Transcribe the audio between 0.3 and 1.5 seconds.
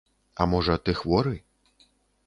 А можа, ты хворы?